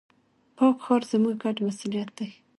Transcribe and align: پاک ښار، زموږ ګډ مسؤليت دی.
پاک 0.57 0.75
ښار، 0.85 1.01
زموږ 1.11 1.35
ګډ 1.43 1.55
مسؤليت 1.67 2.09
دی. 2.17 2.29